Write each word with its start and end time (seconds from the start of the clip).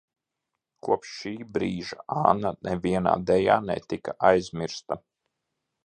Kopš 0.87 1.11
šī 1.17 1.33
brīža 1.59 1.99
Anna 2.23 2.55
nevienā 2.71 3.15
dejā 3.31 3.61
netika 3.71 4.21
aizmirsta. 4.33 5.03